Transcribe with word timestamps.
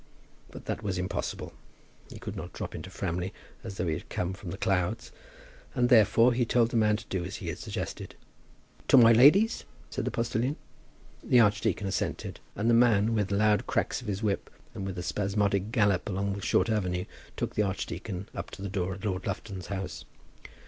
But 0.49 0.65
that 0.65 0.81
was 0.81 0.97
impossible. 0.97 1.53
He 2.09 2.17
could 2.17 2.35
not 2.35 2.53
drop 2.53 2.73
into 2.73 2.89
Framley 2.89 3.35
as 3.63 3.77
though 3.77 3.85
he 3.85 3.93
had 3.93 4.09
come 4.09 4.33
from 4.33 4.49
the 4.49 4.57
clouds, 4.57 5.11
and, 5.75 5.89
therefore, 5.89 6.33
he 6.33 6.43
told 6.43 6.71
the 6.71 6.75
man 6.75 6.97
to 6.97 7.05
do 7.05 7.23
as 7.23 7.35
he 7.35 7.49
had 7.49 7.59
suggested. 7.59 8.15
"To 8.87 8.97
my 8.97 9.11
lady's?" 9.11 9.63
said 9.91 10.03
the 10.05 10.09
postilion. 10.09 10.55
The 11.23 11.39
archdeacon 11.39 11.85
assented, 11.85 12.39
and 12.55 12.67
the 12.67 12.73
man, 12.73 13.13
with 13.13 13.29
loud 13.29 13.67
cracks 13.67 14.01
of 14.01 14.07
his 14.07 14.23
whip, 14.23 14.49
and 14.73 14.87
with 14.87 14.97
a 14.97 15.03
spasmodic 15.03 15.71
gallop 15.71 16.09
along 16.09 16.33
the 16.33 16.41
short 16.41 16.67
avenue, 16.71 17.05
took 17.37 17.53
the 17.53 17.61
archdeacon 17.61 18.27
up 18.33 18.49
to 18.49 18.63
the 18.63 18.69
door 18.69 18.95
of 18.95 19.05
Lord 19.05 19.27
Lufton's 19.27 19.67
house. 19.67 20.05